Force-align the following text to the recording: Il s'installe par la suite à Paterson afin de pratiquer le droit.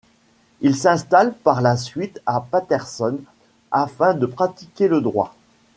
Il 0.61 0.75
s'installe 0.75 1.31
par 1.31 1.61
la 1.61 1.77
suite 1.77 2.23
à 2.25 2.41
Paterson 2.41 3.19
afin 3.69 4.15
de 4.15 4.25
pratiquer 4.25 4.87
le 4.87 4.99
droit. 4.99 5.35